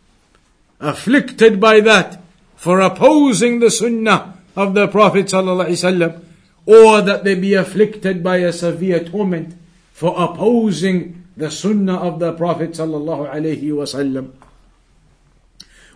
[0.79, 2.23] afflicted by that
[2.55, 6.23] for opposing the sunnah of the Prophet sallallahu alaihi wasallam,
[6.67, 9.57] or that they be afflicted by a severe torment
[9.93, 14.28] for opposing the sunnah of the Prophet صلى الله عليه وسلم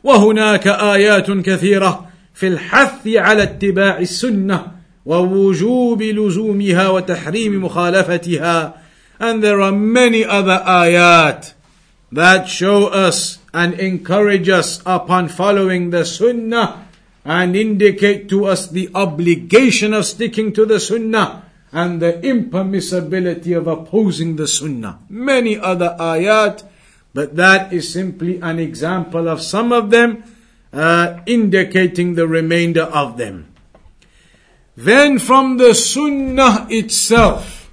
[0.04, 4.72] وهناك آيات كثيرة في الحث على اتباع السنة
[5.06, 8.74] ووجوب لزومها وتحريم مخالفتها
[9.20, 11.54] and there are many other ayat
[12.12, 16.88] that show us and encourage us upon following the sunnah
[17.26, 21.44] and indicate to us the obligation of sticking to the sunnah
[21.75, 25.01] and the impermissibility of opposing the sunnah.
[25.09, 26.63] Many other ayat,
[27.13, 30.23] but that is simply an example of some of them,
[30.73, 33.53] uh, indicating the remainder of them.
[34.77, 37.69] Then from the sunnah itself,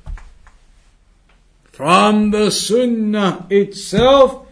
[1.72, 4.48] from the sunnah itself,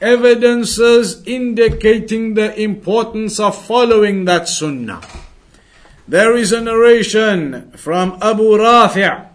[0.00, 5.00] evidences indicating the importance of following that sunnah.
[6.07, 9.27] There is a narration from Abu Rafi'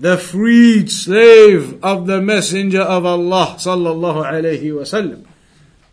[0.00, 5.22] the freed slave of the Messenger of Allah صلى الله عليه وسلم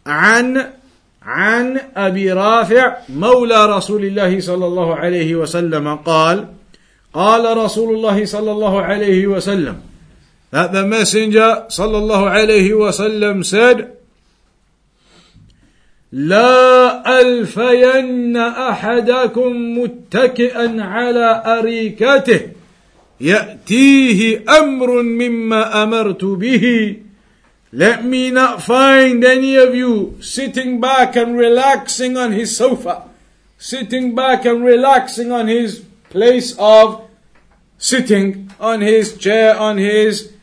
[0.05, 0.73] عن
[1.21, 6.47] عن أبي رافع مولى رسول الله صلى الله عليه وسلم قال
[7.13, 9.77] قال رسول الله صلى الله عليه وسلم
[10.51, 13.92] that the messenger صلى الله عليه وسلم said
[16.13, 22.41] لا ألفين أحدكم متكئا على أريكته
[23.21, 26.95] يأتيه أمر مما أمرت به
[27.71, 33.03] Let me not find any of you sitting back and relaxing on his sofa,
[33.59, 37.07] sitting back and relaxing on his place of
[37.77, 40.33] sitting, on his chair, on his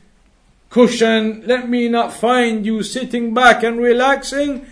[0.71, 1.43] cushion.
[1.47, 4.65] Let me not find you sitting back and relaxing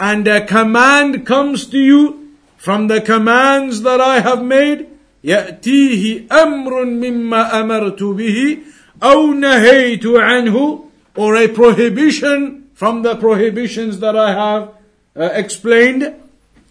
[0.00, 4.86] and a command comes to you from the commands that I have made,
[5.24, 8.58] يأتيه أمر مما أمرت به
[9.02, 10.84] أو نهيت عنه
[11.16, 14.68] or a prohibition from the prohibitions that I have
[15.16, 16.14] uh, explained.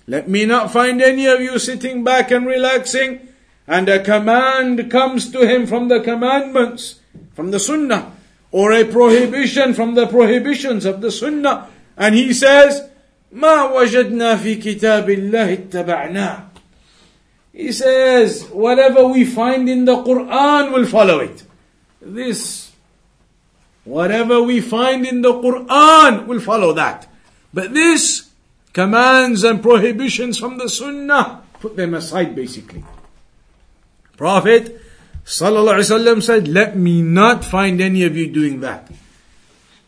[0.07, 3.27] Let me not find any of you sitting back and relaxing
[3.67, 6.99] and a command comes to him from the commandments,
[7.33, 8.11] from the sunnah,
[8.51, 11.67] or a prohibition from the prohibitions of the sunnah.
[11.97, 12.87] And he says,
[13.31, 16.39] ما وجدنا في كتاب الله اتبعناه
[17.53, 21.43] He says, whatever we find in the Quran, will follow it.
[22.01, 22.73] This,
[23.85, 27.07] whatever we find in the Quran, will follow that.
[27.53, 28.29] But this,
[28.73, 32.83] commands and prohibitions from the Sunnah, put them aside basically.
[34.17, 34.81] Prophet,
[35.23, 38.91] sallallahu alaihi wasallam said, let me not find any of you doing that.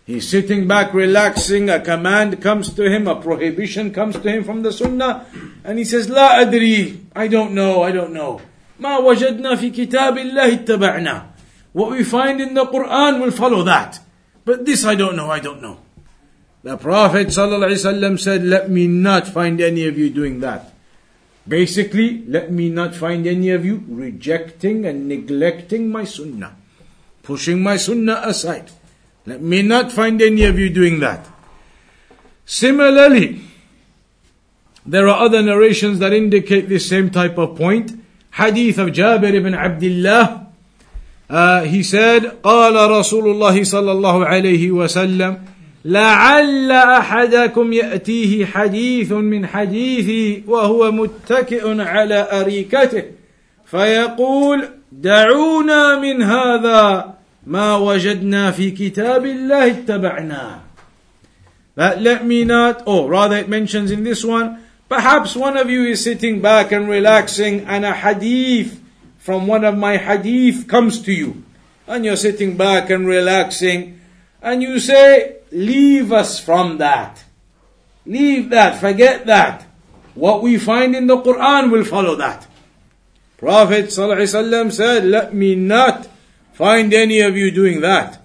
[0.04, 1.70] He's sitting back, relaxing.
[1.70, 5.26] A command comes to him, a prohibition comes to him from the Sunnah,
[5.64, 8.40] and he says, "La adri, I don't know, I don't know."
[8.80, 11.22] ما وجدنا في كتاب الله اتبعنا.
[11.72, 14.00] What we find in the Quran will follow that,
[14.44, 15.78] but this I don't know, I don't know.
[16.64, 20.72] The Prophet said, "Let me not find any of you doing that."
[21.46, 26.54] Basically, let me not find any of you rejecting and neglecting my Sunnah,
[27.22, 28.70] pushing my Sunnah aside.
[29.25, 31.27] Let me not find any of you doing that.
[32.45, 33.41] Similarly,
[34.85, 37.91] there are other narrations that indicate this same type of point.
[38.31, 40.47] Hadith of Jabir ibn Abdullah.
[41.29, 45.37] Uh, he said, قال رسول الله صلى الله عليه وسلم
[45.85, 53.03] لعل أحدكم يأتيه حديث من حديثي وهو متكئ على أريكته
[53.65, 57.13] فيقول دعونا من هذا
[57.45, 60.59] ما وجدنا في كتاب الله اتبعناه
[61.75, 65.83] That let me not, or rather it mentions in this one, perhaps one of you
[65.83, 68.81] is sitting back and relaxing and a hadith
[69.19, 71.43] from one of my hadith comes to you.
[71.85, 73.99] And you're sitting back and relaxing
[74.41, 77.23] and you say, leave us from that.
[78.07, 79.65] Leave that, forget that.
[80.15, 82.47] What we find in the Quran will follow that.
[83.37, 86.07] Prophet ﷺ said, Let me not
[86.53, 88.21] find any of you doing that.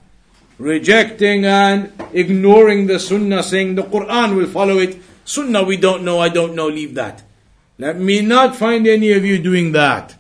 [0.59, 5.01] Rejecting and ignoring the Sunnah, saying the Quran will follow it.
[5.25, 7.23] Sunnah we don't know, I don't know, leave that.
[7.79, 10.15] Let me not find any of you doing that.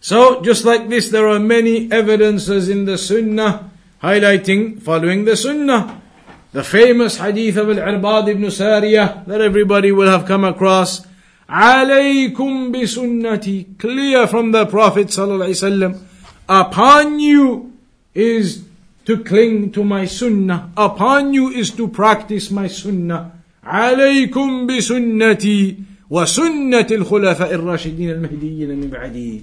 [0.00, 3.70] So, just like this, there are many evidences in the Sunnah
[4.02, 6.00] highlighting following the Sunnah.
[6.52, 11.06] The famous hadith of Al-Irbad ibn Sariyah that everybody will have come across.
[11.50, 16.00] عليكم بسنتي clear from the Prophet sallallahu alaihi wasallam
[16.48, 17.72] upon you
[18.14, 18.64] is
[19.04, 23.32] to cling to my sunnah upon you is to practice my sunnah
[23.64, 25.76] عليكم بسنتي
[26.10, 29.42] وسنة الخلفاء الراشدين المهديين من بعدي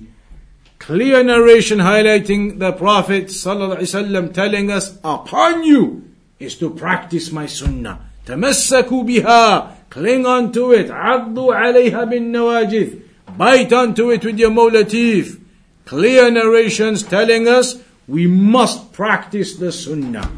[0.80, 6.04] clear narration highlighting the Prophet ﷺ telling us, upon you
[6.40, 8.00] is to practice my sunnah.
[8.26, 12.94] تمسكوا بها cling onto it عضوا عليها بالنواجذ
[13.38, 15.40] bite onto it with your molar teeth
[15.86, 20.30] clear narrations telling us we must practice the sunnah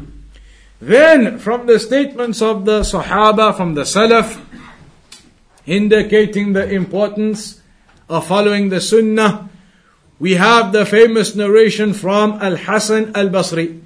[0.80, 4.40] then from the statements of the sahaba from the salaf
[5.66, 7.60] indicating the importance
[8.08, 9.48] of following the sunnah
[10.18, 13.80] we have the famous narration from Al-Hasan Al-Basri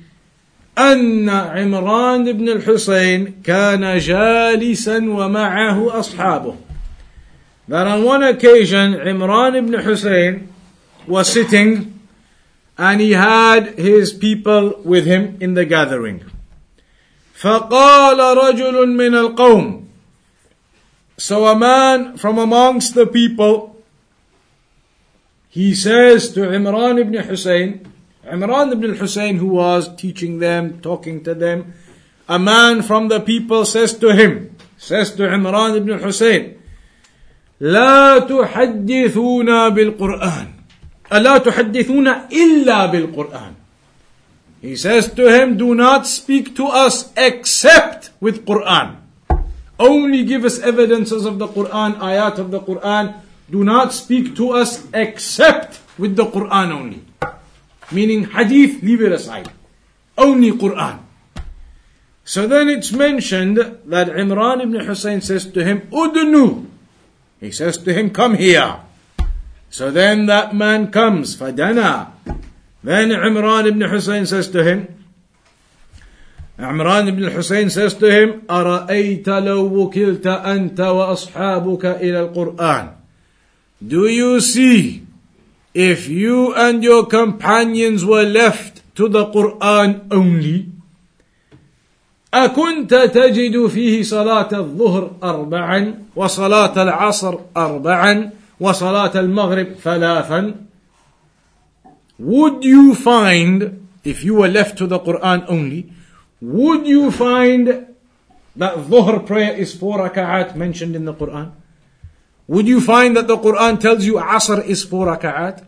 [0.79, 6.57] أن عمران بن الحسين كان جالسا ومعه أصحابه
[7.69, 10.49] that on one occasion Imran ibn Hussein
[11.07, 12.01] was sitting
[12.77, 16.25] and he had his people with him in the gathering
[17.41, 19.87] فقال رجل من القوم
[21.17, 23.75] so a man from amongst the people
[25.55, 27.87] he says to Imran ibn Hussein,
[28.27, 31.75] Imran ibn Hussein, who was teaching them, talking to them,
[32.29, 36.59] a man from the people says to him, says to Imran ibn Hussein,
[37.61, 40.47] لا تحدثونا بالقرآن
[41.12, 43.54] لا تحدثون إلا بالقرآن
[44.62, 48.98] He says to him, do not speak to us except with Quran.
[49.80, 54.52] Only give us evidences of the Quran, ayat of the Quran, do not speak to
[54.52, 57.02] us except with the Quran only.
[57.90, 59.50] Meaning hadith, leave it aside.
[60.18, 61.00] Only Quran.
[62.26, 66.68] So then it's mentioned that Imran ibn Hussein says to him, Udnu.
[67.40, 68.82] He says to him, come here.
[69.71, 72.13] So then that man comes, Fadana.
[72.83, 74.89] Then Imran ibn Hussein says to him,
[76.59, 83.05] Imran ibn Hussein says to him, أرأيت لو وكلت أنت وأصحابك إلى القرآن
[83.85, 85.05] do you see
[85.75, 90.71] if you and your companions were left to the Quran only?
[92.35, 98.31] أكنت تجد فيه صلاة الظهر أربعا وصلاة العصر أربعا
[98.61, 100.55] وصلاة المغرب ثلاثا
[102.19, 105.91] Would you find, if you were left to the Quran only,
[106.41, 107.89] would you find
[108.55, 111.51] that Dhuhr prayer is four raka'at mentioned in the Quran?
[112.47, 115.65] Would you find that the Quran tells you Asr is four raka'at?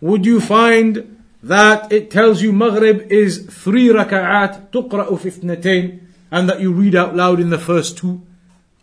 [0.00, 6.00] Would you find that it tells you Maghrib is three raka'at, tuqra'u fitnatain,
[6.30, 8.22] and that you read out loud in the first two?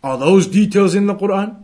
[0.04, 1.56] Are those details in the Quran?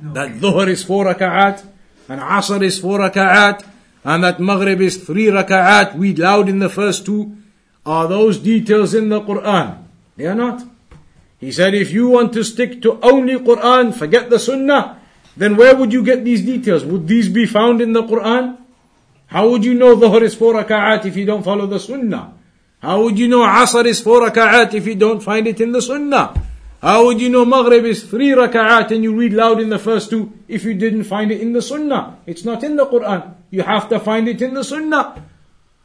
[0.00, 0.12] No.
[0.12, 1.64] That Dhuhr is four raka'at,
[2.08, 3.66] and Asr is four raka'at,
[4.04, 7.36] and that Maghrib is three raka'at, read loud in the first two.
[7.84, 9.84] Are those details in the Quran?
[10.16, 10.64] They are not.
[11.38, 15.00] He said, if you want to stick to only Quran, forget the Sunnah,
[15.36, 16.84] then where would you get these details?
[16.84, 18.58] Would these be found in the Quran?
[19.26, 22.34] How would you know Dhuhr is four raka'at if you don't follow the Sunnah?
[22.80, 25.82] How would you know Asr is four raka'at if you don't find it in the
[25.82, 26.34] Sunnah?
[26.81, 30.09] How would you know Maghrib is three raka'at and you read loud in the first
[30.09, 32.17] two if you didn't find it in the Sunnah?
[32.25, 33.35] It's not in the Quran.
[33.51, 35.23] You have to find it in the Sunnah.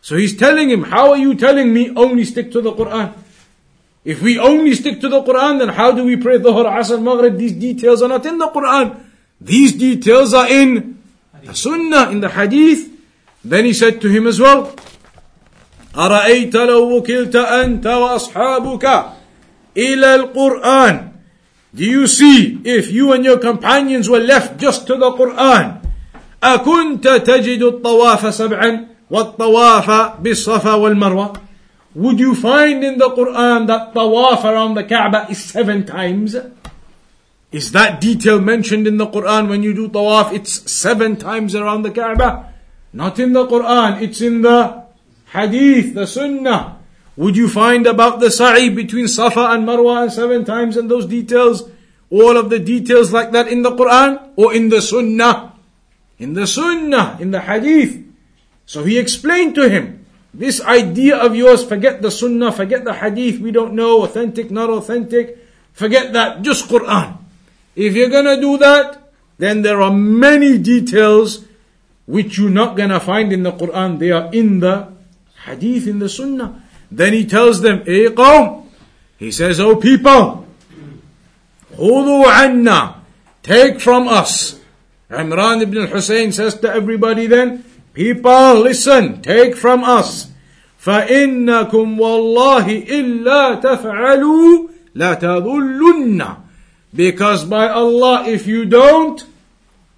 [0.01, 3.15] So he's telling him, how are you telling me only stick to the Quran?
[4.05, 7.37] If we only stick to the Quran, then how do we pray Dhuhr, Asr, Maghrib?
[7.37, 8.99] These details are not in the Quran.
[9.41, 10.99] These details are in
[11.45, 12.91] the Sunnah, in the Hadith.
[13.45, 14.75] Then he said to him as well,
[15.95, 19.12] أرأيت لو وكلت أنت وأصحابك
[19.77, 21.09] إلى القرآن
[21.75, 25.81] Do you see if you and your companions were left just to the Quran
[26.43, 29.91] أكنت تجد الطواف سبعا والطواف
[30.21, 31.49] بالصفا والمروة
[31.99, 36.37] would you find in the Quran that tawaf around the Kaaba is seven times?
[37.51, 40.33] Is that detail mentioned in the Quran when you do tawaf?
[40.33, 42.53] It's seven times around the Kaaba.
[42.93, 44.85] Not in the Quran, it's in the
[45.33, 46.79] Hadith, the Sunnah.
[47.16, 51.06] Would you find about the sa'i between Safa and Marwa and seven times and those
[51.06, 51.70] details?
[52.10, 55.54] All of the details like that in the Quran or in the Sunnah?
[56.24, 58.00] in the Sunnah, in the Hadith.
[58.66, 63.40] So he explained to him, this idea of yours, forget the Sunnah, forget the Hadith,
[63.40, 65.38] we don't know, authentic, not authentic,
[65.74, 67.18] forget that, just Quran.
[67.76, 71.46] If you're gonna do that, then there are many details
[72.06, 74.00] which you're not gonna find in the Quran.
[74.00, 74.94] They are in the
[75.46, 76.63] Hadith, in the Sunnah.
[76.93, 78.67] Then he tells them, Ey qawm,
[79.19, 80.47] he says, Oh people,
[81.77, 82.95] خذوا عنا,
[83.43, 84.61] take from us.
[85.11, 90.29] Imran ibn al-Hussein says to everybody then, People, listen, take from us.
[90.81, 96.37] فإنكم والله إلا تفعلوا لا تظلن
[96.95, 99.25] because by Allah, if you don't,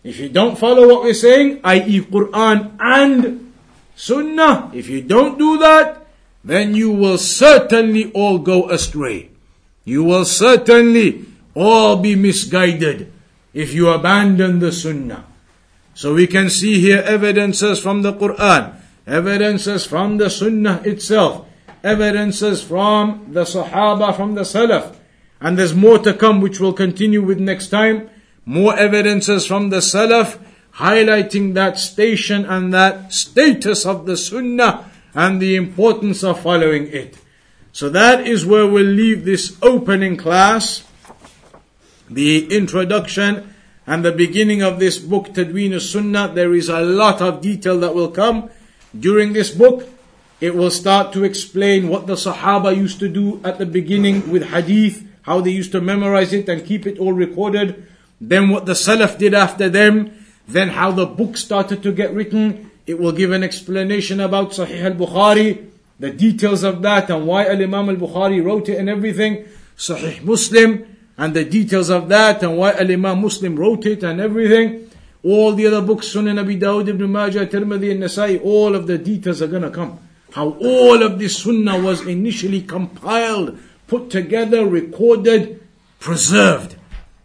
[0.03, 2.01] if you don't follow what we're saying, i.e.
[2.01, 3.53] Quran and
[3.95, 6.04] Sunnah, if you don't do that,
[6.46, 9.30] then you will certainly all go astray.
[9.84, 11.26] You will certainly
[11.56, 13.12] all be misguided
[13.54, 15.26] if you abandon the Sunnah.
[15.96, 18.76] So we can see here evidences from the Quran,
[19.08, 21.48] evidences from the Sunnah itself,
[21.84, 24.96] evidences from the Sahaba, from the Salaf,
[25.42, 28.10] and there's more to come, which we'll continue with next time.
[28.46, 30.40] More evidences from the Salaf
[30.76, 37.18] highlighting that station and that status of the Sunnah and the importance of following it.
[37.72, 40.84] So that is where we'll leave this opening class,
[42.10, 43.56] the introduction
[43.88, 46.32] and the beginning of this book, Tadween Sunnah.
[46.34, 48.50] There is a lot of detail that will come
[48.98, 49.90] during this book.
[50.42, 54.50] It will start to explain what the Sahaba used to do at the beginning with
[54.50, 57.88] hadith how they used to memorize it and keep it all recorded,
[58.22, 60.14] then what the Salaf did after them,
[60.48, 62.70] then how the book started to get written.
[62.86, 65.70] It will give an explanation about Sahih al-Bukhari,
[66.00, 69.46] the details of that and why Al-Imam al-Bukhari wrote it and everything.
[69.78, 74.90] Sahih Muslim, and the details of that and why Al-Imam Muslim wrote it and everything.
[75.24, 78.98] All the other books, Sunan Abi Dawud, Ibn Majah, Tirmidhi and Nasai, all of the
[78.98, 80.00] details are gonna come.
[80.34, 83.58] How all of this sunnah was initially compiled
[83.88, 85.62] put together, recorded,
[86.00, 86.76] preserved.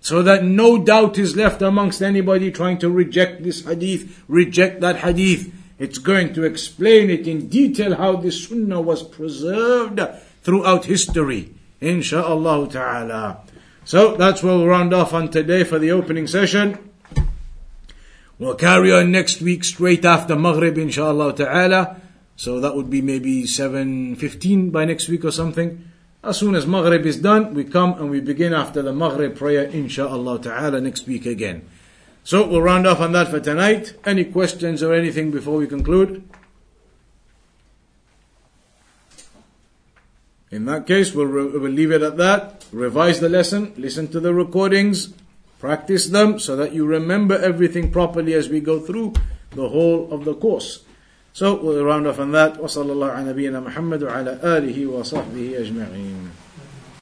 [0.01, 4.97] So that no doubt is left amongst anybody trying to reject this hadith, reject that
[4.97, 5.53] hadith.
[5.79, 10.01] It's going to explain it in detail how this sunnah was preserved
[10.43, 11.55] throughout history.
[11.81, 13.41] Insha'Allah ta'ala.
[13.85, 16.79] So that's where we'll round off on today for the opening session.
[18.39, 22.01] We'll carry on next week straight after Maghrib, inshallah ta'ala.
[22.37, 25.90] So that would be maybe 7.15 by next week or something.
[26.23, 29.67] As soon as Maghrib is done, we come and we begin after the Maghrib prayer,
[29.67, 31.67] inshaAllah ta'ala, next week again.
[32.25, 33.95] So we'll round off on that for tonight.
[34.05, 36.29] Any questions or anything before we conclude?
[40.51, 42.67] In that case, we'll, re- we'll leave it at that.
[42.71, 45.15] Revise the lesson, listen to the recordings,
[45.59, 49.15] practice them so that you remember everything properly as we go through
[49.53, 50.85] the whole of the course.
[51.33, 52.59] So we'll round off on that.
[52.59, 56.40] وصلى الله على نبينا محمد وعلى آله وصحبه أجمعين